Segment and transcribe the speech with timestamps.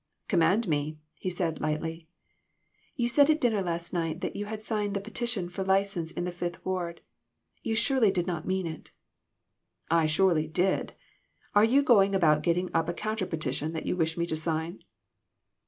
[0.27, 2.07] "Command me," he said, lightly.
[2.95, 6.23] "You said at dinner last night that you had signed the petition for license in
[6.23, 7.01] the Fifth Ward.
[7.61, 8.89] You surely did not mean it.""
[10.01, 10.93] I surely did.
[11.53, 14.83] Are you going about getting up a counter petition that you wish me to sign